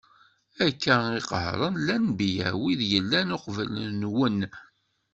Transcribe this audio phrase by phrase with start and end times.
[0.65, 4.39] Akka i qehren lenbiya, wid yellan uqbel-nwen.